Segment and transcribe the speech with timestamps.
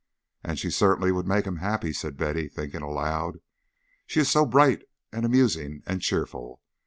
[0.43, 3.37] "And she certainly would make him happy," said Betty, thinking aloud.
[4.07, 4.81] "She is so bright
[5.11, 6.59] and amusing and cheerful.